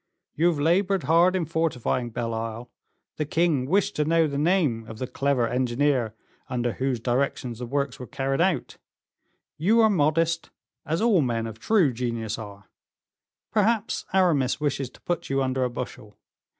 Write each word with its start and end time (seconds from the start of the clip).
You 0.33 0.47
have 0.47 0.59
labored 0.59 1.03
hard 1.03 1.35
in 1.35 1.45
fortifying 1.45 2.09
Belle 2.09 2.33
Isle; 2.33 2.71
the 3.17 3.25
king 3.25 3.67
wished 3.67 3.95
to 3.97 4.03
know 4.03 4.25
the 4.25 4.39
name 4.39 4.87
of 4.87 4.97
the 4.97 5.05
clever 5.05 5.47
engineer 5.47 6.15
under 6.49 6.73
whose 6.73 6.99
directions 6.99 7.59
the 7.59 7.67
works 7.67 7.99
were 7.99 8.07
carried 8.07 8.41
out; 8.41 8.77
you 9.59 9.79
are 9.81 9.91
modest, 9.91 10.49
as 10.87 11.03
all 11.03 11.21
men 11.21 11.45
of 11.45 11.59
true 11.59 11.93
genius 11.93 12.39
are; 12.39 12.67
perhaps 13.51 14.03
Aramis 14.11 14.59
wishes 14.59 14.89
to 14.89 15.01
put 15.01 15.29
you 15.29 15.43
under 15.43 15.63
a 15.63 15.69
bushel. 15.69 16.17